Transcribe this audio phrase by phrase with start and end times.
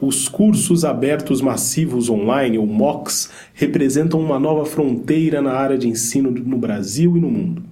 [0.00, 6.30] Os cursos abertos massivos online, ou MOOCs, representam uma nova fronteira na área de ensino
[6.30, 7.62] no Brasil e no mundo.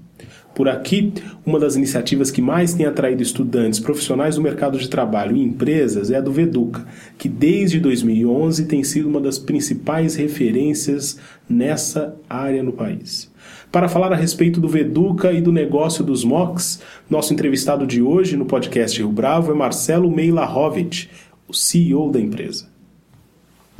[0.55, 1.13] Por aqui,
[1.45, 6.13] uma das iniciativas que mais tem atraído estudantes profissionais do mercado de trabalho e empresas
[6.13, 6.87] é a do Veduca,
[7.19, 13.29] que desde 2011 tem sido uma das principais referências nessa área no país.
[13.73, 16.81] Para falar a respeito do Veduca e do negócio dos MOOCs,
[17.11, 21.09] nosso entrevistado de hoje no podcast Rio Bravo é Marcelo Meilahovic,
[21.49, 22.69] o CEO da empresa.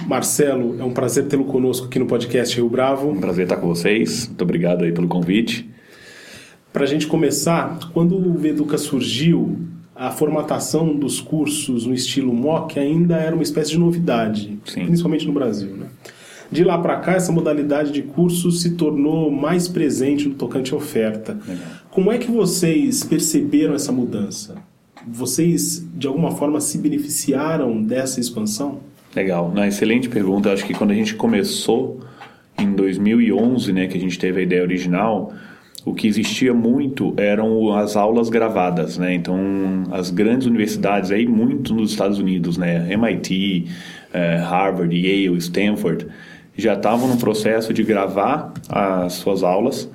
[0.07, 3.09] Marcelo, é um prazer tê-lo conosco aqui no podcast Rio Bravo.
[3.09, 4.27] Um prazer estar com vocês.
[4.27, 5.71] Muito obrigado aí pelo convite.
[6.73, 9.57] Para a gente começar, quando o Veduca surgiu,
[9.95, 14.87] a formatação dos cursos no estilo MOOC ainda era uma espécie de novidade, Sim.
[14.87, 15.71] principalmente no Brasil.
[15.77, 15.87] Né?
[16.51, 20.77] De lá para cá, essa modalidade de curso se tornou mais presente no tocante à
[20.77, 21.39] oferta.
[21.47, 21.65] Legal.
[21.91, 24.57] Como é que vocês perceberam essa mudança?
[25.07, 28.81] Vocês, de alguma forma, se beneficiaram dessa expansão?
[29.15, 30.53] Legal, Uma excelente pergunta.
[30.53, 32.01] Acho que quando a gente começou
[32.59, 35.33] em 2011, né, que a gente teve a ideia original,
[35.85, 39.13] o que existia muito eram as aulas gravadas, né?
[39.15, 39.39] Então,
[39.93, 42.91] as grandes universidades aí, muito nos Estados Unidos, né?
[42.91, 43.69] MIT,
[44.13, 46.07] eh, Harvard, Yale, Stanford,
[46.57, 49.89] já estavam no processo de gravar as suas aulas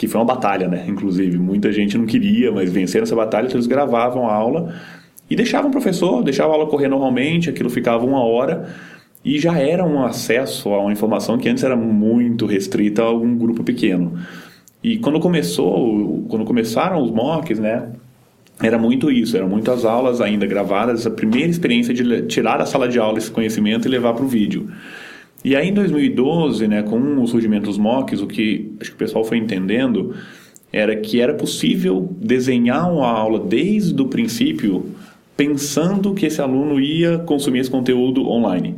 [0.00, 0.86] que foi uma batalha, né?
[0.88, 4.74] Inclusive, muita gente não queria, mas venceram essa batalha, então eles gravavam a aula
[5.28, 8.66] e deixavam o professor, deixavam a aula correr normalmente, aquilo ficava uma hora
[9.22, 13.36] e já era um acesso a uma informação que antes era muito restrita a um
[13.36, 14.18] grupo pequeno.
[14.82, 17.90] E quando começou, quando começaram os mocks, né?
[18.62, 22.88] Era muito isso, eram muitas aulas ainda gravadas, a primeira experiência de tirar da sala
[22.88, 24.70] de aula esse conhecimento e levar para o vídeo.
[25.44, 28.98] E aí em 2012, né, com o surgimento dos mocks, o que acho que o
[28.98, 30.14] pessoal foi entendendo
[30.72, 34.86] era que era possível desenhar uma aula desde o princípio
[35.36, 38.76] pensando que esse aluno ia consumir esse conteúdo online.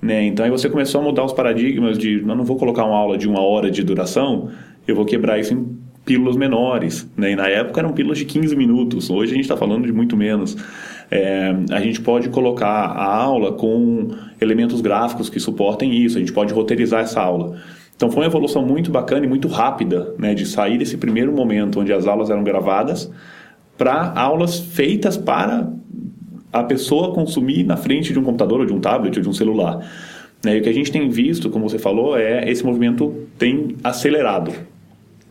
[0.00, 0.24] Né?
[0.24, 3.28] Então aí você começou a mudar os paradigmas de não vou colocar uma aula de
[3.28, 4.48] uma hora de duração,
[4.86, 7.06] eu vou quebrar isso em pílulas menores.
[7.14, 7.32] Né?
[7.32, 10.16] E na época eram pílulas de 15 minutos, hoje a gente está falando de muito
[10.16, 10.56] menos.
[11.10, 14.08] É, a gente pode colocar a aula com
[14.40, 17.56] elementos gráficos que suportem isso, a gente pode roteirizar essa aula.
[17.96, 21.80] Então foi uma evolução muito bacana e muito rápida né, de sair desse primeiro momento
[21.80, 23.10] onde as aulas eram gravadas
[23.76, 25.68] para aulas feitas para
[26.52, 29.32] a pessoa consumir na frente de um computador ou de um tablet ou de um
[29.32, 29.84] celular.
[30.44, 33.76] Né, e o que a gente tem visto, como você falou, é esse movimento tem
[33.82, 34.52] acelerado.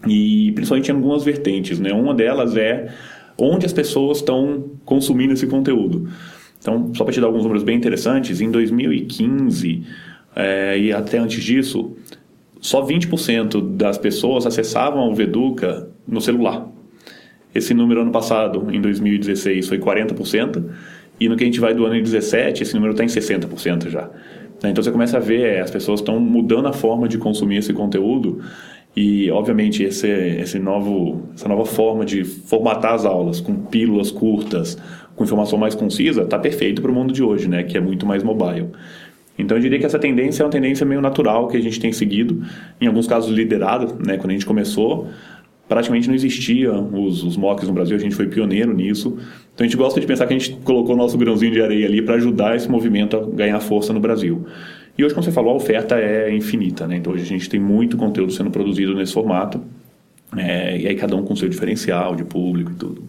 [0.05, 1.79] E principalmente em algumas vertentes.
[1.79, 1.93] Né?
[1.93, 2.89] Uma delas é
[3.37, 6.09] onde as pessoas estão consumindo esse conteúdo.
[6.59, 9.83] Então, só para te dar alguns números bem interessantes, em 2015
[10.35, 11.95] é, e até antes disso,
[12.59, 16.67] só 20% das pessoas acessavam o Veduca no celular.
[17.53, 20.63] Esse número ano passado, em 2016, foi 40%,
[21.19, 23.89] e no que a gente vai do ano de 17, esse número está em 60%
[23.89, 24.09] já.
[24.63, 27.73] Então você começa a ver, é, as pessoas estão mudando a forma de consumir esse
[27.73, 28.41] conteúdo
[28.99, 34.75] e, obviamente, esse, esse novo, essa nova forma de formatar as aulas com pílulas curtas,
[35.15, 37.61] com informação mais concisa, está perfeito para o mundo de hoje, né?
[37.61, 38.69] que é muito mais mobile.
[39.37, 41.93] Então, eu diria que essa tendência é uma tendência meio natural que a gente tem
[41.93, 42.41] seguido,
[42.81, 44.03] em alguns casos liderado.
[44.03, 44.17] Né?
[44.17, 45.07] Quando a gente começou,
[45.69, 49.09] praticamente não existiam os, os mocks no Brasil, a gente foi pioneiro nisso.
[49.53, 52.01] Então, a gente gosta de pensar que a gente colocou nosso grãozinho de areia ali
[52.01, 54.47] para ajudar esse movimento a ganhar força no Brasil.
[54.97, 56.97] E hoje, como você falou, a oferta é infinita, né?
[56.97, 59.61] Então hoje a gente tem muito conteúdo sendo produzido nesse formato.
[60.35, 63.03] É, e aí cada um com seu diferencial de público e tudo.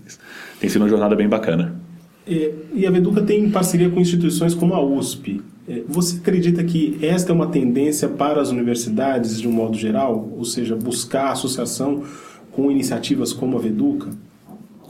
[0.60, 1.80] Tem sido uma jornada bem bacana.
[2.26, 5.40] E, e a Veduca tem parceria com instituições como a USP.
[5.66, 10.30] É, você acredita que esta é uma tendência para as universidades de um modo geral?
[10.36, 12.04] Ou seja, buscar associação
[12.52, 14.10] com iniciativas como a Veduca?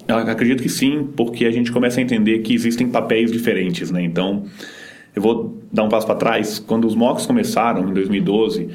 [0.08, 4.02] Eu acredito que sim, porque a gente começa a entender que existem papéis diferentes, né?
[4.02, 4.44] Então,
[5.18, 6.58] eu vou dar um passo para trás.
[6.58, 8.68] Quando os mocks começaram, em 2012,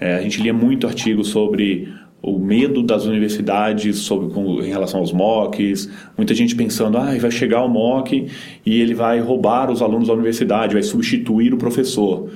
[0.00, 1.92] é, a gente lia muito artigo sobre
[2.22, 7.30] o medo das universidades sobre, com, em relação aos mocks, muita gente pensando, ah, vai
[7.32, 8.28] chegar o mock
[8.64, 12.30] e ele vai roubar os alunos da universidade, vai substituir o professor.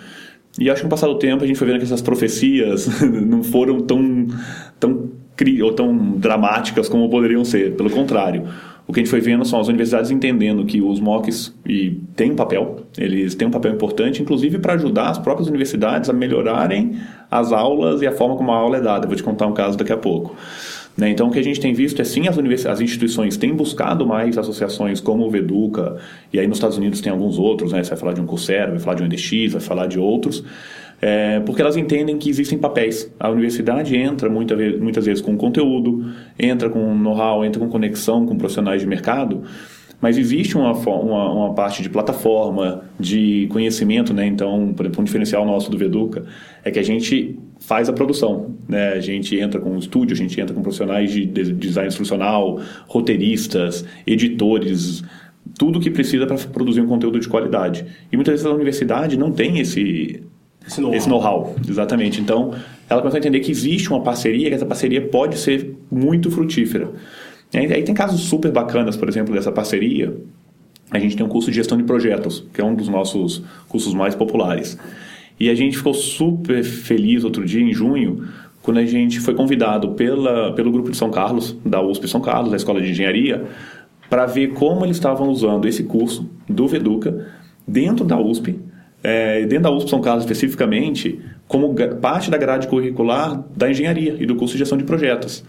[0.59, 3.81] E acho que no passado tempo a gente foi vendo que essas profecias não foram
[3.81, 4.27] tão,
[4.81, 5.09] tão,
[5.63, 8.43] ou tão dramáticas como poderiam ser, pelo contrário
[8.87, 12.31] o que a gente foi vendo são as universidades entendendo que os MOOCs e têm
[12.31, 16.97] um papel, eles têm um papel importante, inclusive para ajudar as próprias universidades a melhorarem
[17.29, 19.05] as aulas e a forma como a aula é dada.
[19.05, 20.37] Eu vou te contar um caso daqui a pouco.
[20.97, 21.11] Né?
[21.11, 24.39] Então, o que a gente tem visto é sim, as, as instituições têm buscado mais
[24.39, 25.97] associações como o Veduca,
[26.33, 27.83] e aí nos Estados Unidos tem alguns outros, né?
[27.83, 30.43] você vai falar de um Coursera, vai falar de um EDX, vai falar de outros,
[31.01, 33.13] é, porque elas entendem que existem papéis.
[33.21, 38.25] A universidade entra muita vez, muitas vezes com conteúdo, entra com know-how, entra com conexão
[38.25, 39.43] com profissionais de mercado,
[40.01, 44.27] mas existe uma, uma, uma, parte de plataforma, de conhecimento, né?
[44.27, 46.25] Então, por exemplo, um diferencial nosso do Veduca
[46.63, 48.93] é que a gente faz a produção, né?
[48.93, 53.85] A gente entra com um estúdio, a gente entra com profissionais de design instrucional, roteiristas,
[54.07, 55.03] editores,
[55.59, 57.87] tudo que precisa para produzir um conteúdo de qualidade.
[58.13, 60.23] E muitas vezes a universidade não tem esse
[60.67, 60.97] esse know-how.
[60.97, 62.21] Esse know-how, exatamente.
[62.21, 62.53] Então,
[62.91, 66.91] ela começou a entender que existe uma parceria, que essa parceria pode ser muito frutífera.
[67.65, 70.15] E aí, tem casos super bacanas, por exemplo, dessa parceria.
[70.91, 73.95] A gente tem um curso de gestão de projetos, que é um dos nossos cursos
[73.95, 74.79] mais populares.
[75.39, 78.29] E a gente ficou super feliz outro dia, em junho,
[78.63, 82.51] quando a gente foi convidado pela, pelo grupo de São Carlos, da USP São Carlos,
[82.51, 83.45] da Escola de Engenharia,
[84.09, 87.27] para ver como eles estavam usando esse curso do Veduca
[87.67, 88.59] dentro da USP,
[89.03, 94.27] é, dentro da USP São Carlos especificamente, como parte da grade curricular da engenharia e
[94.27, 95.45] do curso de gestão de projetos.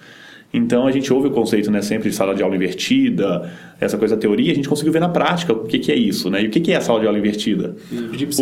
[0.53, 4.15] Então a gente ouve o conceito né, sempre de sala de aula invertida, essa coisa
[4.15, 6.41] teoria, a gente conseguiu ver na prática o que, que é isso, né?
[6.41, 7.75] E o que, que é a sala de aula invertida?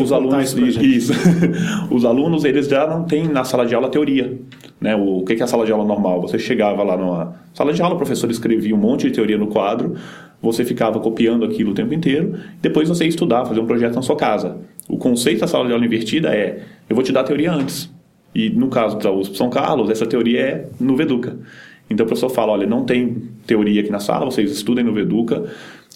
[0.01, 1.13] Os alunos, isso, isso.
[1.91, 4.39] os alunos eles já não têm na sala de aula teoria,
[4.79, 4.95] né?
[4.95, 6.21] O, o que, que é a sala de aula normal?
[6.21, 9.47] Você chegava lá numa sala de aula, o professor escrevia um monte de teoria no
[9.47, 9.95] quadro,
[10.41, 14.01] você ficava copiando aquilo o tempo inteiro, depois você ia estudar, fazer um projeto na
[14.03, 14.57] sua casa.
[14.87, 17.93] O conceito da sala de aula invertida é: eu vou te dar a teoria antes.
[18.33, 21.37] E no caso da USP São Carlos, essa teoria é no Veduca.
[21.89, 25.43] Então o professor fala: olha, não tem teoria aqui na sala, vocês estudem no Veduca,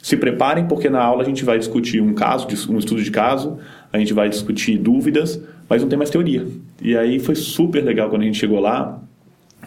[0.02, 3.58] se preparem porque na aula a gente vai discutir um caso, um estudo de caso,
[3.92, 6.48] a gente vai discutir dúvidas, mas não tem mais teoria.
[6.82, 9.02] E aí foi super legal quando a gente chegou lá,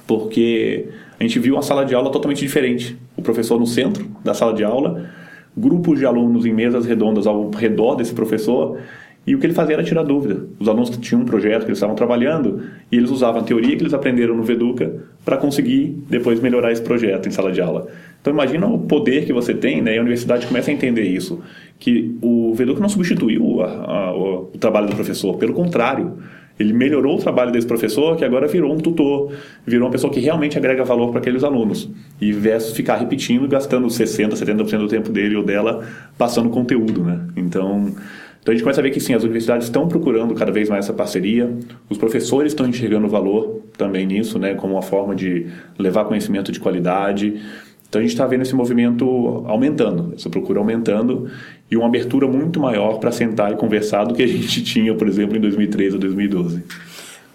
[0.06, 0.88] porque
[1.18, 2.96] a gente viu uma sala de aula totalmente diferente.
[3.16, 5.08] O professor no centro da sala de aula,
[5.56, 8.78] grupos de alunos em mesas redondas ao redor desse professor
[9.26, 10.46] e o que ele fazia era tirar dúvida.
[10.58, 13.82] Os alunos tinham um projeto que eles estavam trabalhando, e eles usavam a teoria que
[13.82, 14.92] eles aprenderam no Veduca
[15.24, 17.86] para conseguir depois melhorar esse projeto em sala de aula.
[18.20, 19.94] Então imagina o poder que você tem, né?
[19.94, 21.40] E a universidade começa a entender isso,
[21.78, 26.18] que o Veduca não substituiu a, a, o, trabalho do professor, pelo contrário,
[26.58, 29.32] ele melhorou o trabalho desse professor, que agora virou um tutor,
[29.66, 31.90] virou uma pessoa que realmente agrega valor para aqueles alunos,
[32.20, 35.84] e versus ficar repetindo, gastando 60, 70% do tempo dele ou dela
[36.18, 37.20] passando conteúdo, né?
[37.36, 37.94] Então
[38.42, 40.84] então a gente começa a ver que sim, as universidades estão procurando cada vez mais
[40.84, 41.48] essa parceria,
[41.88, 45.46] os professores estão enxergando valor também nisso, né, como uma forma de
[45.78, 47.40] levar conhecimento de qualidade.
[47.88, 51.30] Então a gente está vendo esse movimento aumentando, essa procura aumentando
[51.70, 55.06] e uma abertura muito maior para sentar e conversar do que a gente tinha, por
[55.06, 56.64] exemplo, em 2013 ou 2012.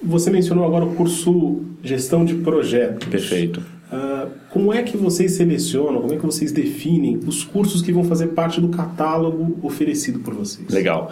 [0.03, 3.07] Você mencionou agora o curso Gestão de Projetos.
[3.07, 3.61] Perfeito.
[3.91, 8.03] Uh, como é que vocês selecionam, como é que vocês definem os cursos que vão
[8.03, 10.69] fazer parte do catálogo oferecido por vocês?
[10.69, 11.11] Legal.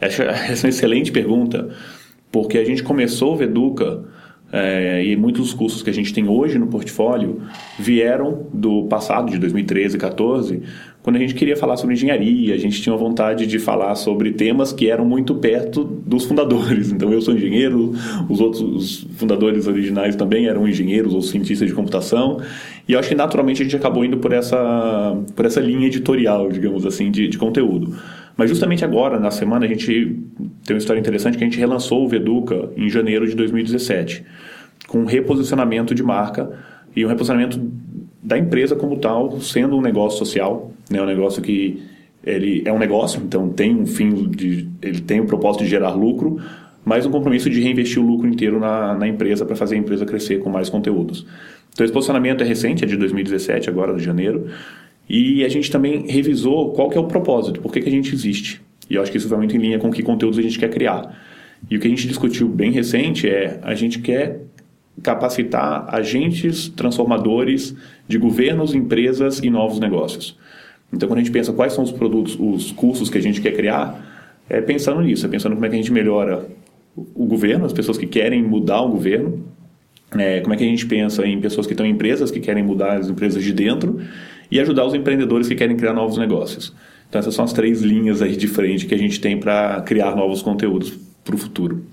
[0.00, 1.68] Essa é uma excelente pergunta,
[2.32, 4.04] porque a gente começou o Veduca
[4.52, 7.42] é, e muitos dos cursos que a gente tem hoje no portfólio
[7.78, 10.62] vieram do passado, de 2013 e 2014,
[11.06, 14.72] quando a gente queria falar sobre engenharia, a gente tinha vontade de falar sobre temas
[14.72, 16.90] que eram muito perto dos fundadores.
[16.90, 17.94] Então, eu sou engenheiro,
[18.28, 22.40] os outros os fundadores originais também eram engenheiros ou cientistas de computação,
[22.88, 26.50] e eu acho que naturalmente a gente acabou indo por essa, por essa linha editorial,
[26.50, 27.96] digamos assim, de, de conteúdo.
[28.36, 29.86] Mas justamente agora, na semana, a gente
[30.64, 34.24] tem uma história interessante que a gente relançou o Veduca em janeiro de 2017,
[34.88, 36.50] com um reposicionamento de marca
[36.96, 37.60] e um reposicionamento
[38.26, 41.80] da empresa como tal, sendo um negócio social, né, um negócio que
[42.24, 45.90] ele é um negócio, então tem um fim de, ele tem o propósito de gerar
[45.90, 46.40] lucro,
[46.84, 50.04] mas um compromisso de reinvestir o lucro inteiro na, na empresa para fazer a empresa
[50.04, 51.24] crescer com mais conteúdos.
[51.72, 54.48] Então esse posicionamento é recente, é de 2017, agora de janeiro,
[55.08, 58.12] e a gente também revisou qual que é o propósito, por que, que a gente
[58.12, 58.60] existe.
[58.90, 60.70] E eu acho que isso vai muito em linha com que conteúdos a gente quer
[60.70, 61.16] criar.
[61.70, 64.40] E o que a gente discutiu bem recente é a gente quer
[65.02, 67.74] capacitar agentes transformadores
[68.08, 70.36] de governos, empresas e novos negócios.
[70.92, 73.52] Então, quando a gente pensa quais são os produtos, os cursos que a gente quer
[73.52, 74.04] criar,
[74.48, 76.46] é pensando nisso, é pensando como é que a gente melhora
[77.14, 79.44] o governo, as pessoas que querem mudar o governo,
[80.16, 82.62] é, como é que a gente pensa em pessoas que estão em empresas que querem
[82.62, 84.00] mudar as empresas de dentro
[84.50, 86.72] e ajudar os empreendedores que querem criar novos negócios.
[87.08, 90.14] Então, essas são as três linhas aí de frente que a gente tem para criar
[90.16, 90.92] novos conteúdos
[91.24, 91.84] para o futuro.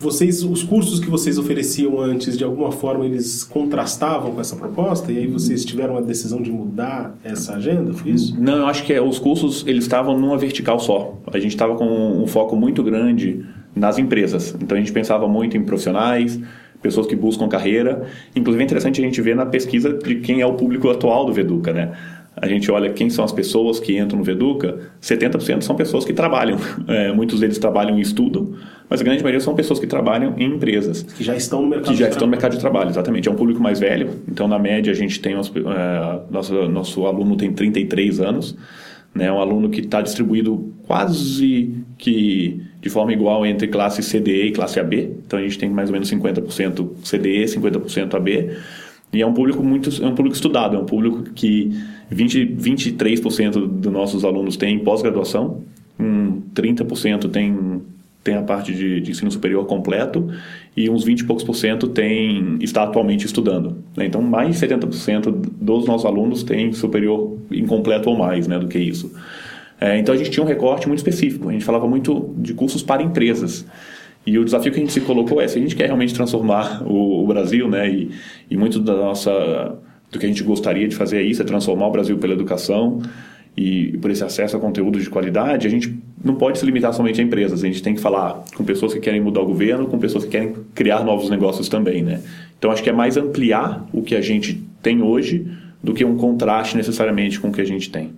[0.00, 5.12] Vocês, os cursos que vocês ofereciam antes, de alguma forma eles contrastavam com essa proposta?
[5.12, 7.92] E aí vocês tiveram a decisão de mudar essa agenda?
[7.92, 8.34] Foi isso?
[8.40, 11.18] Não, eu acho que é, os cursos eles estavam numa vertical só.
[11.30, 13.44] A gente estava com um foco muito grande
[13.76, 14.56] nas empresas.
[14.58, 16.40] Então a gente pensava muito em profissionais,
[16.80, 18.06] pessoas que buscam carreira.
[18.34, 21.32] Inclusive é interessante a gente ver na pesquisa de quem é o público atual do
[21.34, 21.92] Veduca, né?
[22.36, 26.12] A gente olha quem são as pessoas que entram no Veduca, 70% são pessoas que
[26.12, 26.58] trabalham.
[26.88, 28.54] É, muitos deles trabalham e estudam,
[28.88, 31.02] mas a grande maioria são pessoas que trabalham em empresas.
[31.02, 33.28] Que já estão no mercado Que já estão no mercado de trabalho, exatamente.
[33.28, 37.36] É um público mais velho, então na média a gente tem, é, nosso, nosso aluno
[37.36, 38.56] tem 33 anos,
[39.14, 44.52] né, um aluno que está distribuído quase que de forma igual entre classe CDE e
[44.52, 48.50] classe AB, então a gente tem mais ou menos 50% CDE, 50% AB,
[49.12, 51.76] e é um público muito, é um público estudado, é um público que
[52.10, 55.62] 20, 23% dos nossos alunos têm pós-graduação,
[55.98, 57.82] um 30% tem,
[58.22, 60.28] tem a parte de, de, ensino superior completo
[60.76, 63.78] e uns 20 e poucos por cento tem, está atualmente estudando.
[63.96, 64.06] Né?
[64.06, 68.78] Então, mais de 70% dos nossos alunos têm superior incompleto ou mais né, do que
[68.78, 69.12] isso.
[69.80, 71.48] É, então, a gente tinha um recorte muito específico.
[71.48, 73.66] A gente falava muito de cursos para empresas.
[74.30, 76.84] E o desafio que a gente se colocou é, se a gente quer realmente transformar
[76.86, 78.10] o, o Brasil, né, e,
[78.48, 79.76] e muito da nossa
[80.08, 83.02] do que a gente gostaria de fazer é isso, é transformar o Brasil pela educação
[83.56, 87.20] e por esse acesso a conteúdo de qualidade, a gente não pode se limitar somente
[87.20, 89.98] a empresas, a gente tem que falar com pessoas que querem mudar o governo, com
[89.98, 92.20] pessoas que querem criar novos negócios também, né?
[92.56, 95.46] Então acho que é mais ampliar o que a gente tem hoje
[95.82, 98.12] do que um contraste necessariamente com o que a gente tem.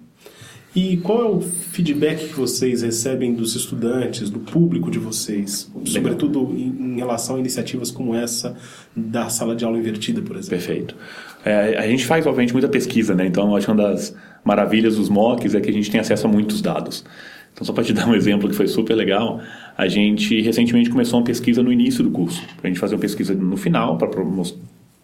[0.75, 6.51] E qual é o feedback que vocês recebem dos estudantes, do público de vocês, sobretudo
[6.57, 8.57] em, em relação a iniciativas como essa
[8.97, 10.57] da sala de aula invertida, por exemplo?
[10.57, 10.97] Perfeito.
[11.45, 13.27] É, a gente faz, obviamente, muita pesquisa, né?
[13.27, 16.31] Então, acho que uma das maravilhas dos mocks é que a gente tem acesso a
[16.31, 17.05] muitos dados.
[17.53, 19.43] Então, só para te dar um exemplo que foi super legal,
[19.77, 22.43] a gente recentemente começou uma pesquisa no início do curso.
[22.63, 23.99] A gente fazer uma pesquisa no final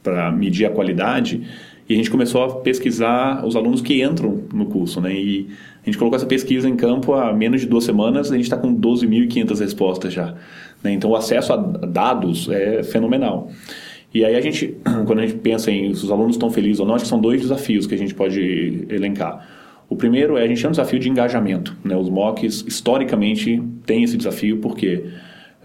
[0.02, 1.46] para medir a qualidade
[1.88, 5.14] e a gente começou a pesquisar os alunos que entram no curso, né?
[5.14, 5.48] E
[5.82, 8.58] a gente colocou essa pesquisa em campo há menos de duas semanas, a gente está
[8.58, 10.34] com 12.500 respostas já.
[10.82, 10.92] Né?
[10.92, 13.50] Então, o acesso a dados é fenomenal.
[14.12, 14.76] E aí a gente,
[15.06, 17.20] quando a gente pensa em se os alunos estão felizes ou não, acho que são
[17.20, 19.48] dois desafios que a gente pode elencar.
[19.88, 21.74] O primeiro é a gente tem um desafio de engajamento.
[21.82, 21.96] Né?
[21.96, 25.04] Os MOOCs, historicamente, têm esse desafio porque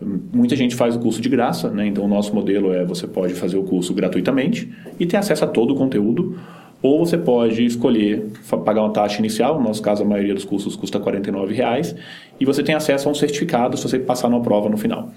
[0.02, 1.88] Muita gente faz o curso de graça, né?
[1.88, 4.70] então o nosso modelo é você pode fazer o curso gratuitamente
[5.00, 6.38] e ter acesso a todo o conteúdo,
[6.82, 8.28] ou você pode escolher
[8.66, 11.22] pagar uma taxa inicial, no nosso caso a maioria dos cursos custa R$
[11.54, 11.96] reais
[12.40, 15.12] e você tem acesso a um certificado se você passar numa prova no final.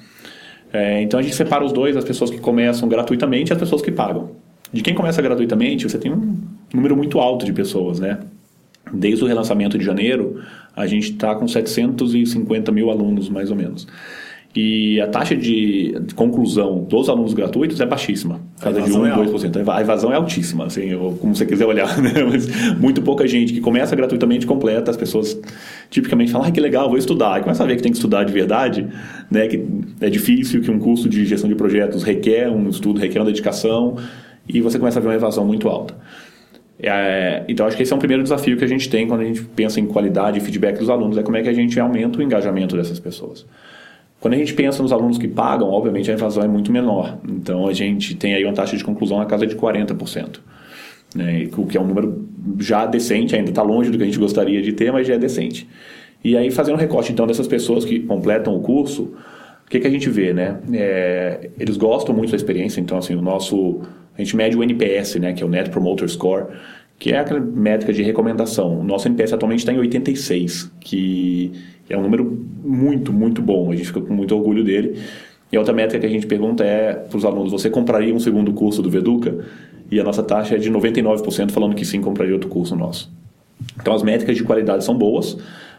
[0.73, 3.83] É, então a gente separa os dois, as pessoas que começam gratuitamente e as pessoas
[3.83, 4.31] que pagam.
[4.73, 6.39] De quem começa gratuitamente, você tem um
[6.73, 8.19] número muito alto de pessoas, né?
[8.93, 10.41] Desde o relançamento de janeiro,
[10.75, 13.87] a gente está com 750 mil alunos, mais ou menos.
[14.57, 19.69] E a taxa de, conclusão dos alunos gratuitos é baixíssima, casa de 1, é 2%.
[19.69, 22.13] A evasão é altíssima, assim, como você quiser olhar, né?
[22.25, 22.49] Mas
[22.79, 25.39] muito pouca gente que começa gratuitamente completa, as pessoas
[25.91, 27.39] tipicamente falam, ah, que legal, vou estudar.
[27.39, 28.89] E começa a ver que tem que estudar de verdade,
[29.31, 29.47] né?
[29.47, 29.63] Que
[30.01, 33.97] é difícil, que um curso de gestão de projetos requer um estudo, requer uma dedicação,
[34.49, 35.95] e você começa a ver uma evasão muito alta.
[36.79, 39.25] É, então, acho que esse é um primeiro desafio que a gente tem quando a
[39.25, 42.19] gente pensa em qualidade e feedback dos alunos, é como é que a gente aumenta
[42.19, 43.45] o engajamento dessas pessoas.
[44.27, 47.17] Quando a gente pensa nos alunos que pagam, obviamente a evasão é muito menor.
[47.29, 50.41] Então a gente tem aí uma taxa de conclusão na casa de 40%.
[51.15, 52.29] Né, o que é um número
[52.59, 55.19] já decente, ainda está longe do que a gente gostaria de ter, mas já é
[55.19, 55.69] decente.
[56.25, 59.15] E aí, fazendo um recorte então dessas pessoas que completam o curso,
[59.65, 60.59] o que, que a gente vê, né?
[60.73, 63.83] É, eles gostam muito da experiência, então assim, o nosso...
[64.19, 66.47] A gente mede o NPS, né, que é o Net Promoter Score,
[66.99, 68.81] que é aquela métrica de recomendação.
[68.81, 71.53] O nosso NPS atualmente está em 86, que
[71.89, 73.71] é um número muito, muito bom.
[73.71, 74.99] A gente fica com muito orgulho dele.
[75.51, 78.19] E a outra métrica que a gente pergunta é para os alunos: você compraria um
[78.19, 79.45] segundo curso do Veduca?
[79.91, 83.13] E a nossa taxa é de 99% falando que sim, compraria outro curso nosso.
[83.81, 85.39] Então as métricas de qualidade são boas,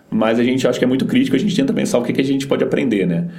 [0.10, 2.22] mas a gente acha que é muito crítico, a gente tenta pensar o que, que
[2.22, 3.30] a gente pode aprender, né?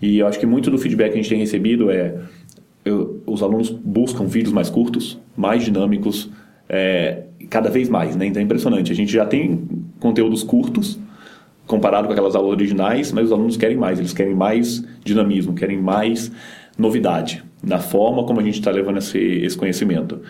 [0.00, 2.14] E eu acho que muito do feedback que a gente tem recebido é
[2.84, 6.30] eu, os alunos buscam vídeos mais curtos, mais dinâmicos,
[6.68, 8.26] é, cada vez mais, né?
[8.26, 8.92] Então é impressionante.
[8.92, 9.62] A gente já tem
[9.98, 10.98] conteúdos curtos,
[11.70, 15.80] comparado com aquelas aulas originais, mas os alunos querem mais, eles querem mais dinamismo, querem
[15.80, 16.32] mais
[16.76, 20.20] novidade na forma como a gente está levando esse, esse conhecimento.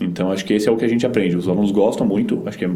[0.00, 1.36] Então, acho que esse é o que a gente aprende.
[1.36, 2.70] Os alunos gostam muito, acho que é,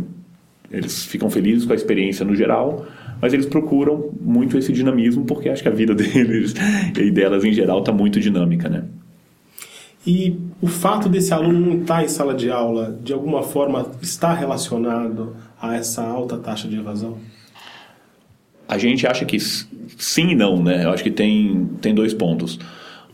[0.70, 2.86] eles ficam felizes com a experiência no geral,
[3.20, 6.54] mas eles procuram muito esse dinamismo porque acho que a vida deles
[6.96, 8.84] e delas em geral está muito dinâmica, né?
[10.06, 13.86] E o fato desse aluno não estar tá em sala de aula, de alguma forma,
[14.00, 17.18] está relacionado a essa alta taxa de evasão?
[18.68, 20.84] A gente acha que sim e não, né?
[20.84, 22.58] Eu acho que tem, tem dois pontos.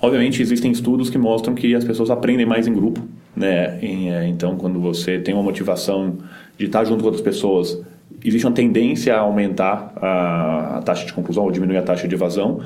[0.00, 3.02] Obviamente, existem estudos que mostram que as pessoas aprendem mais em grupo,
[3.34, 3.78] né?
[3.82, 6.18] É, então, quando você tem uma motivação
[6.56, 7.80] de estar junto com outras pessoas,
[8.24, 12.14] existe uma tendência a aumentar a, a taxa de conclusão ou diminuir a taxa de
[12.14, 12.60] evasão.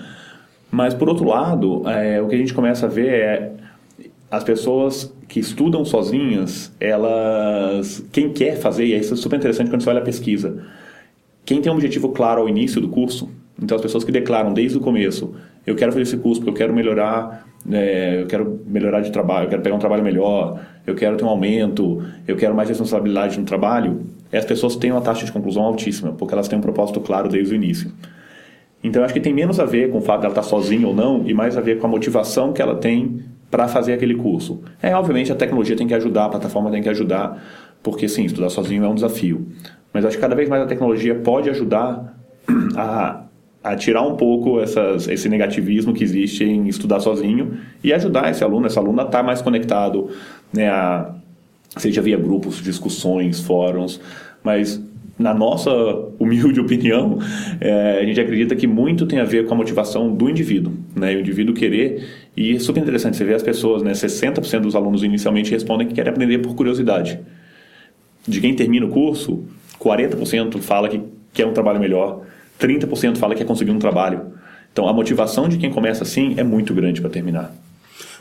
[0.71, 3.53] Mas, por outro lado, é, o que a gente começa a ver é
[4.31, 8.03] as pessoas que estudam sozinhas, elas.
[8.13, 10.65] Quem quer fazer, e isso é super interessante quando você olha a pesquisa,
[11.45, 13.31] quem tem um objetivo claro ao início do curso,
[13.61, 15.35] então as pessoas que declaram desde o começo,
[15.67, 19.47] eu quero fazer esse curso porque eu quero melhorar, é, eu quero melhorar de trabalho,
[19.47, 23.39] eu quero pegar um trabalho melhor, eu quero ter um aumento, eu quero mais responsabilidade
[23.39, 24.01] no trabalho,
[24.33, 27.53] as pessoas têm uma taxa de conclusão altíssima, porque elas têm um propósito claro desde
[27.53, 27.93] o início.
[28.83, 30.95] Então acho que tem menos a ver com o fato de ela estar sozinha ou
[30.95, 33.21] não, e mais a ver com a motivação que ela tem
[33.51, 34.61] para fazer aquele curso.
[34.83, 37.41] É, obviamente a tecnologia tem que ajudar, a plataforma tem que ajudar,
[37.83, 39.47] porque sim, estudar sozinho é um desafio.
[39.93, 42.19] Mas acho que cada vez mais a tecnologia pode ajudar
[42.77, 43.25] a,
[43.63, 48.43] a tirar um pouco essas, esse negativismo que existe em estudar sozinho e ajudar esse
[48.43, 50.11] aluno, essa aluna a estar mais conectado,
[50.53, 51.15] né, a,
[51.77, 54.01] seja via grupos, discussões, fóruns,
[54.43, 54.83] mas
[55.19, 55.71] na nossa
[56.19, 57.19] humilde opinião,
[57.61, 61.15] é, a gente acredita que muito tem a ver com a motivação do indivíduo, né?
[61.15, 62.05] O indivíduo querer,
[62.37, 63.93] e é super interessante, você vê as pessoas, né?
[63.93, 67.21] 60% dos alunos inicialmente respondem que querem aprender por curiosidade.
[68.27, 69.45] De quem termina o curso,
[69.83, 71.01] 40% fala que
[71.33, 72.23] quer um trabalho melhor,
[72.61, 74.33] 30% fala que quer conseguir um trabalho.
[74.73, 77.55] Então, a motivação de quem começa assim é muito grande para terminar.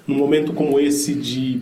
[0.07, 1.61] Num momento como esse de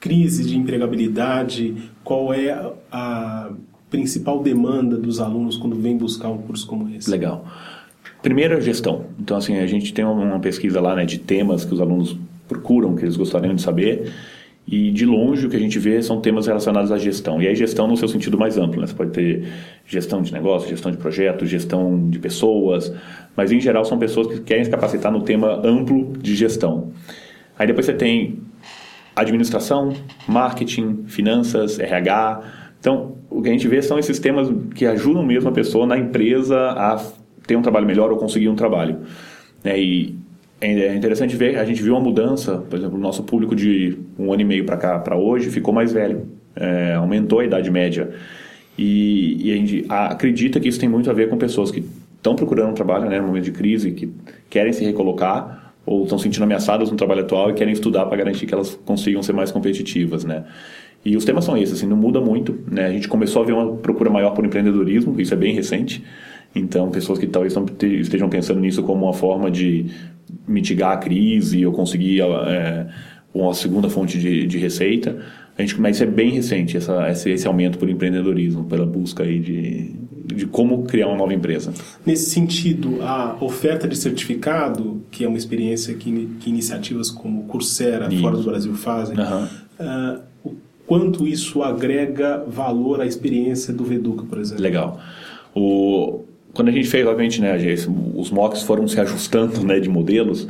[0.00, 3.50] crise de empregabilidade, qual é a
[3.90, 7.10] principal demanda dos alunos quando vêm buscar um curso como esse?
[7.10, 7.44] Legal.
[8.22, 9.06] Primeiro, a gestão.
[9.18, 12.16] Então, assim, a gente tem uma pesquisa lá né, de temas que os alunos
[12.48, 14.12] procuram, que eles gostariam de saber.
[14.66, 17.40] E de longe o que a gente vê são temas relacionados à gestão.
[17.40, 18.86] E aí gestão no seu sentido mais amplo, né?
[18.86, 19.46] Você pode ter
[19.86, 22.92] gestão de negócio, gestão de projetos, gestão de pessoas,
[23.36, 26.92] mas em geral são pessoas que querem se capacitar no tema amplo de gestão.
[27.58, 28.38] Aí depois você tem
[29.14, 29.92] administração,
[30.26, 32.42] marketing, finanças, RH.
[32.80, 35.96] Então, o que a gente vê são esses temas que ajudam mesmo a pessoa na
[35.96, 37.00] empresa a
[37.46, 39.00] ter um trabalho melhor ou conseguir um trabalho.
[39.62, 39.78] Né?
[39.78, 40.23] E
[40.64, 44.32] é interessante ver, a gente viu uma mudança, por exemplo, o nosso público de um
[44.32, 48.10] ano e meio para cá, para hoje, ficou mais velho, é, aumentou a idade média.
[48.76, 51.84] E, e, a gente acredita que isso tem muito a ver com pessoas que
[52.16, 54.12] estão procurando um trabalho né, no momento de crise, que
[54.50, 58.46] querem se recolocar ou estão sentindo ameaçadas no trabalho atual e querem estudar para garantir
[58.46, 60.44] que elas consigam ser mais competitivas, né?
[61.04, 62.86] E os temas são esses, assim, não muda muito, né?
[62.86, 66.02] A gente começou a ver uma procura maior por empreendedorismo, isso é bem recente.
[66.54, 69.86] Então, pessoas que talvez estejam pensando nisso como uma forma de
[70.46, 72.86] mitigar a crise ou conseguir é,
[73.32, 75.18] uma segunda fonte de, de receita.
[75.56, 79.22] A gente, mas isso é bem recente, essa, esse, esse aumento por empreendedorismo, pela busca
[79.22, 79.92] aí de,
[80.34, 81.72] de como criar uma nova empresa.
[82.04, 88.12] Nesse sentido, a oferta de certificado, que é uma experiência que, que iniciativas como Coursera,
[88.12, 88.20] isso.
[88.20, 89.44] fora do Brasil, fazem, uhum.
[89.44, 94.62] uh, o quanto isso agrega valor à experiência do Veduca, por exemplo?
[94.62, 95.00] Legal.
[95.54, 97.56] O, quando a gente fez, obviamente, né,
[98.14, 100.48] os mocks foram se ajustando né, de modelos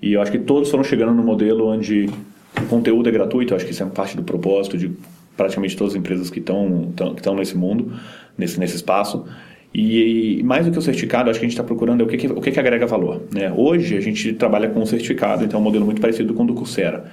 [0.00, 2.08] e eu acho que todos foram chegando no modelo onde
[2.62, 4.92] o conteúdo é gratuito, eu acho que isso é parte do propósito de
[5.36, 7.92] praticamente todas as empresas que estão que estão nesse mundo,
[8.36, 9.24] nesse, nesse espaço.
[9.74, 12.06] E, e, mais do que o certificado, acho que a gente está procurando é o
[12.06, 13.22] que, que, o que, que agrega valor.
[13.34, 13.52] Né?
[13.54, 16.46] Hoje a gente trabalha com um certificado, então é um modelo muito parecido com o
[16.46, 17.04] do Coursera.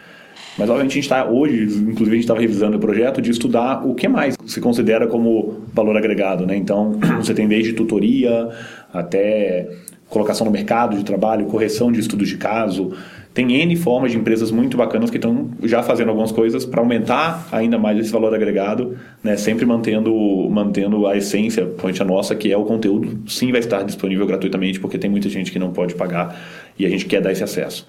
[0.57, 3.85] Mas, obviamente, a gente está hoje, inclusive, a gente estava revisando o projeto de estudar
[3.85, 6.45] o que mais se considera como valor agregado.
[6.45, 6.55] Né?
[6.55, 8.49] Então, você tem desde tutoria
[8.93, 9.69] até
[10.07, 12.93] colocação no mercado de trabalho, correção de estudos de caso.
[13.33, 17.47] Tem N formas de empresas muito bacanas que estão já fazendo algumas coisas para aumentar
[17.51, 19.35] ainda mais esse valor agregado, né?
[19.35, 20.13] sempre mantendo,
[20.51, 21.67] mantendo a essência,
[21.99, 25.51] a nossa, que é o conteúdo, sim vai estar disponível gratuitamente, porque tem muita gente
[25.51, 26.39] que não pode pagar
[26.77, 27.87] e a gente quer dar esse acesso.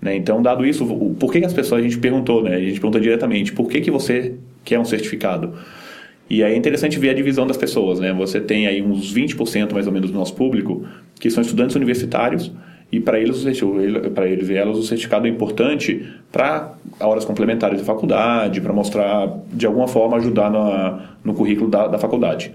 [0.00, 0.16] Né?
[0.16, 0.86] Então, dado isso,
[1.18, 2.54] por que, que as pessoas, a gente perguntou, né?
[2.54, 5.54] a gente pergunta diretamente, por que, que você quer um certificado?
[6.28, 8.12] E aí é interessante ver a divisão das pessoas, né?
[8.12, 10.84] Você tem aí uns 20% mais ou menos do nosso público
[11.20, 12.50] que são estudantes universitários
[12.90, 13.44] e para eles,
[14.12, 19.38] para eles e elas o certificado é importante para horas complementares da faculdade, para mostrar,
[19.52, 22.52] de alguma forma, ajudar na, no currículo da, da faculdade.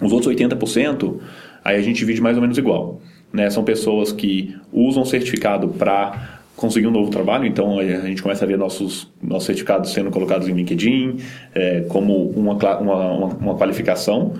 [0.00, 1.16] Os outros 80%,
[1.64, 3.00] aí a gente divide mais ou menos igual.
[3.32, 3.48] Né?
[3.50, 8.44] São pessoas que usam o certificado para conseguir um novo trabalho, então a gente começa
[8.44, 11.18] a ver nossos, nossos certificados sendo colocados em LinkedIn
[11.54, 14.34] é, como uma, uma, uma qualificação.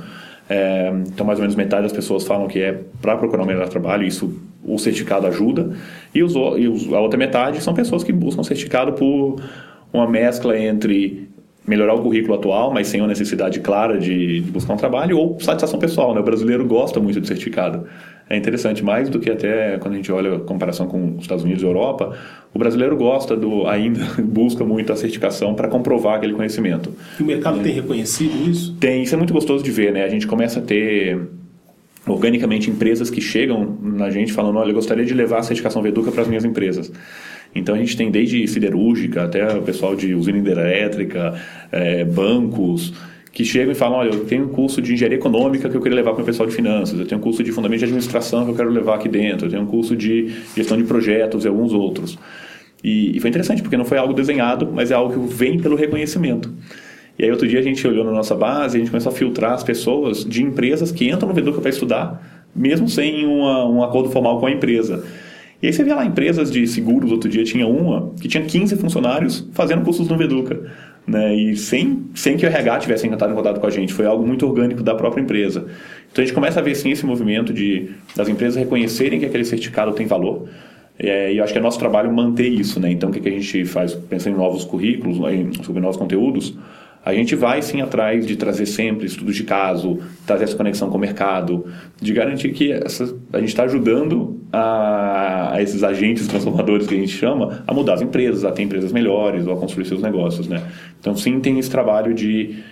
[0.48, 3.68] É, então, mais ou menos metade das pessoas falam que é para procurar um melhor
[3.68, 5.72] trabalho, isso o certificado ajuda.
[6.14, 9.42] E, os, e os, a outra metade são pessoas que buscam certificado por
[9.92, 11.28] uma mescla entre
[11.66, 15.40] melhorar o currículo atual, mas sem uma necessidade clara de, de buscar um trabalho, ou
[15.40, 16.14] satisfação pessoal.
[16.14, 16.20] Né?
[16.20, 17.86] O brasileiro gosta muito de certificado.
[18.28, 21.44] É interessante, mais do que até quando a gente olha a comparação com os Estados
[21.44, 22.16] Unidos e Europa,
[22.54, 26.92] o brasileiro gosta do, ainda, busca muito a certificação para comprovar aquele conhecimento.
[27.20, 27.62] E o mercado é.
[27.62, 28.74] tem reconhecido isso?
[28.80, 30.04] Tem, isso é muito gostoso de ver, né?
[30.04, 31.20] A gente começa a ter
[32.06, 36.10] organicamente empresas que chegam na gente falando, olha, eu gostaria de levar a certificação Veduca
[36.10, 36.92] para as minhas empresas.
[37.54, 41.34] Então a gente tem desde siderúrgica até o pessoal de usina hidrelétrica,
[41.70, 42.92] é, bancos,
[43.34, 45.96] que chegam e falam, olha, eu tenho um curso de engenharia econômica que eu queria
[45.96, 48.52] levar para o pessoal de finanças, eu tenho um curso de fundamento de administração que
[48.52, 51.72] eu quero levar aqui dentro, eu tenho um curso de gestão de projetos e alguns
[51.72, 52.16] outros.
[52.82, 55.74] E, e foi interessante, porque não foi algo desenhado, mas é algo que vem pelo
[55.74, 56.52] reconhecimento.
[57.18, 59.52] E aí outro dia a gente olhou na nossa base, a gente começou a filtrar
[59.52, 64.10] as pessoas de empresas que entram no Veduca para estudar, mesmo sem uma, um acordo
[64.10, 65.04] formal com a empresa.
[65.60, 68.76] E aí você vê lá empresas de seguros, outro dia tinha uma que tinha 15
[68.76, 70.70] funcionários fazendo cursos no Veduca.
[71.06, 71.34] Né?
[71.34, 74.26] E sem, sem que o RH tivesse entrado em contato com a gente, foi algo
[74.26, 75.66] muito orgânico da própria empresa.
[76.10, 79.44] Então a gente começa a ver sim esse movimento de das empresas reconhecerem que aquele
[79.44, 80.48] certificado tem valor.
[80.98, 82.80] É, e acho que é nosso trabalho manter isso.
[82.80, 82.90] Né?
[82.90, 86.56] Então o que, que a gente faz pensando em novos currículos, em, sobre novos conteúdos?
[87.04, 90.96] A gente vai sim atrás de trazer sempre estudos de caso, trazer essa conexão com
[90.96, 91.66] o mercado,
[92.00, 96.98] de garantir que essa, a gente está ajudando a, a, esses agentes transformadores que a
[96.98, 100.48] gente chama a mudar as empresas, a ter empresas melhores ou a construir seus negócios.
[100.48, 100.62] Né?
[100.98, 102.62] Então, sim, tem esse trabalho de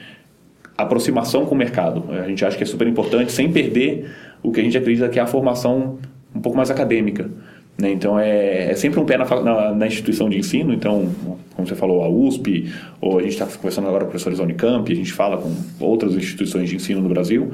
[0.78, 2.04] aproximação com o mercado.
[2.10, 4.10] A gente acha que é super importante, sem perder
[4.42, 5.98] o que a gente acredita que é a formação
[6.34, 7.30] um pouco mais acadêmica.
[7.78, 7.90] Né?
[7.92, 10.72] Então, é, é, sempre um pé na, na, na, instituição de ensino.
[10.72, 11.10] Então,
[11.54, 14.90] como você falou, a USP, ou a gente está conversando agora com professores da Unicamp,
[14.90, 17.50] a gente fala com outras instituições de ensino no Brasil.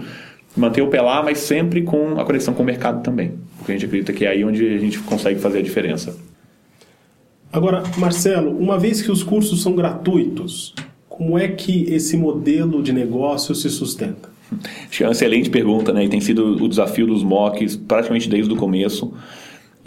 [0.56, 3.34] Manter o pé lá, mas sempre com a conexão com o mercado também.
[3.56, 6.16] Porque a gente acredita que é aí onde a gente consegue fazer a diferença.
[7.52, 10.74] Agora, Marcelo, uma vez que os cursos são gratuitos,
[11.08, 14.28] como é que esse modelo de negócio se sustenta?
[14.88, 16.04] Acho que é uma excelente pergunta, né?
[16.04, 19.12] E tem sido o desafio dos MOOCs praticamente desde o começo.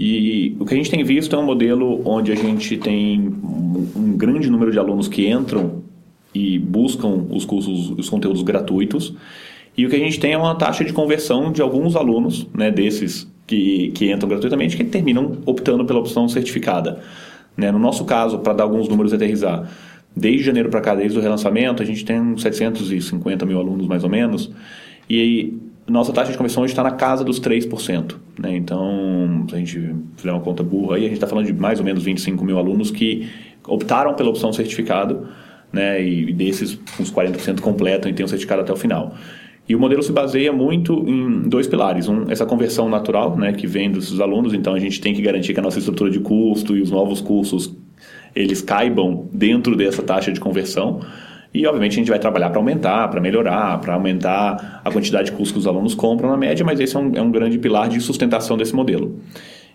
[0.04, 3.20] E o que a gente tem visto é um modelo onde a gente tem
[3.96, 5.84] um grande número de alunos que entram
[6.34, 9.14] e buscam os cursos, os conteúdos gratuitos.
[9.78, 12.72] E o que a gente tem é uma taxa de conversão de alguns alunos, né,
[12.72, 17.00] desses que, que entram gratuitamente, que terminam optando pela opção certificada.
[17.56, 17.72] Né?
[17.72, 19.70] No nosso caso, para dar alguns números e aterrizar,
[20.18, 24.10] desde janeiro para cá, desde o relançamento, a gente tem 750 mil alunos mais ou
[24.10, 24.50] menos.
[25.08, 25.60] E
[25.92, 28.16] nossa taxa de conversão está na casa dos 3%.
[28.40, 28.56] Né?
[28.56, 31.80] Então, se a gente fizer uma conta burra aí, a gente está falando de mais
[31.80, 33.30] ou menos 25 mil alunos que
[33.68, 35.28] optaram pela opção certificado,
[35.72, 36.02] né?
[36.02, 39.14] e desses, uns 40% completam e têm o certificado até o final.
[39.68, 42.08] E o modelo se baseia muito em dois pilares.
[42.08, 44.54] Um, essa conversão natural, né, que vem dos alunos.
[44.54, 47.22] Então, a gente tem que garantir que a nossa estrutura de custo e os novos
[47.22, 47.74] cursos,
[48.36, 51.02] eles caibam dentro dessa taxa de conversão.
[51.54, 55.32] E, obviamente, a gente vai trabalhar para aumentar, para melhorar, para aumentar a quantidade de
[55.34, 57.90] cursos que os alunos compram na média, mas esse é um, é um grande pilar
[57.90, 59.20] de sustentação desse modelo.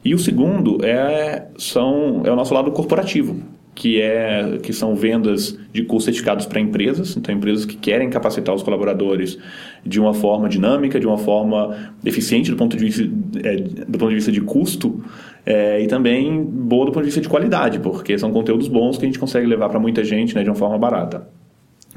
[0.04, 3.36] E o segundo é, são, é o nosso lado corporativo,
[3.74, 8.54] que, é, que são vendas de cursos certificados para empresas, então empresas que querem capacitar
[8.54, 9.38] os colaboradores
[9.84, 13.02] de uma forma dinâmica, de uma forma eficiente do ponto de vista,
[13.44, 15.04] é, do ponto de, vista de custo
[15.44, 19.04] é, e também boa do ponto de vista de qualidade, porque são conteúdos bons que
[19.04, 21.28] a gente consegue levar para muita gente né, de uma forma barata.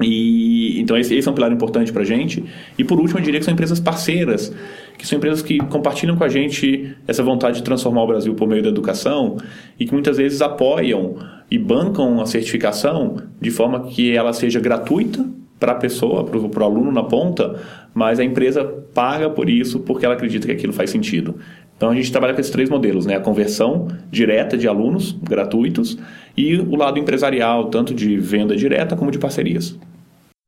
[0.02, 2.44] E, então esse, esse, é um pilar importante para a gente.
[2.78, 4.54] E por último, eu diria que são empresas parceiras,
[4.96, 8.48] que são empresas que compartilham com a gente essa vontade de transformar o Brasil por
[8.48, 9.36] meio da educação
[9.78, 11.16] e que muitas vezes apoiam
[11.50, 15.24] e bancam a certificação de forma que ela seja gratuita
[15.58, 17.60] para a pessoa, para o aluno na ponta,
[17.92, 21.34] mas a empresa paga por isso porque ela acredita que aquilo faz sentido.
[21.76, 23.16] Então a gente trabalha com esses três modelos, né?
[23.16, 25.98] A conversão direta de alunos gratuitos
[26.36, 29.78] e o lado empresarial, tanto de venda direta como de parcerias.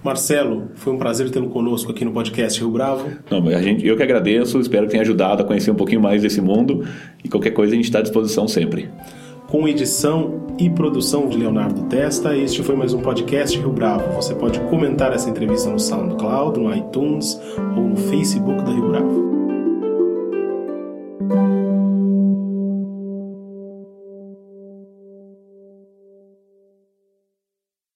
[0.02, 3.08] Marcelo, foi um prazer tê-lo conosco aqui no podcast Rio Bravo.
[3.30, 6.22] Não, a gente, eu que agradeço, espero que tenha ajudado a conhecer um pouquinho mais
[6.22, 6.84] desse mundo
[7.22, 8.90] e qualquer coisa a gente está à disposição sempre.
[9.48, 14.12] Com edição e produção de Leonardo Testa, este foi mais um podcast Rio Bravo.
[14.14, 17.40] Você pode comentar essa entrevista no SoundCloud, no iTunes
[17.76, 19.21] ou no Facebook da Rio Bravo.